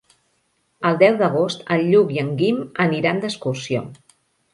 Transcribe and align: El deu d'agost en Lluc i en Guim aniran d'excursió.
El 0.89 0.95
deu 1.01 1.17
d'agost 1.19 1.61
en 1.75 1.83
Lluc 1.89 2.13
i 2.15 2.21
en 2.21 2.31
Guim 2.39 2.57
aniran 2.87 3.21
d'excursió. 3.27 3.85